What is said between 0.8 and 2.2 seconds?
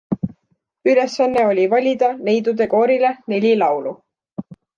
Ülesanne oli valida